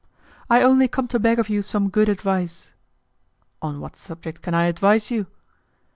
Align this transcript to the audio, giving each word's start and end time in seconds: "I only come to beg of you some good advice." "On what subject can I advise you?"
"I 0.49 0.63
only 0.63 0.87
come 0.87 1.07
to 1.09 1.19
beg 1.19 1.37
of 1.37 1.47
you 1.47 1.61
some 1.61 1.91
good 1.91 2.09
advice." 2.09 2.71
"On 3.61 3.79
what 3.79 3.95
subject 3.95 4.41
can 4.41 4.55
I 4.55 4.63
advise 4.65 5.11
you?" 5.11 5.27